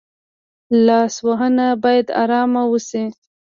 لاسونه 0.85 1.65
باید 1.83 2.07
آرام 2.23 2.53
وشي 2.71 3.03